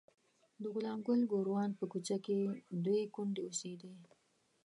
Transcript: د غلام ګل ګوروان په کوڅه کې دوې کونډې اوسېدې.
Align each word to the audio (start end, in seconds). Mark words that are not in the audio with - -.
د 0.61 0.63
غلام 0.73 0.99
ګل 1.07 1.21
ګوروان 1.31 1.71
په 1.79 1.85
کوڅه 1.91 2.15
کې 2.25 2.37
دوې 2.85 3.01
کونډې 3.15 3.41
اوسېدې. 3.45 3.91